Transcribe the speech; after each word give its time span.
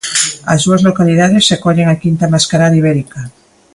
As 0.53 0.61
dúas 0.65 0.85
localidades 0.89 1.51
acollen 1.55 1.87
a 1.89 1.99
quinta 2.03 2.31
Mascarada 2.33 2.79
Ibérica. 2.81 3.21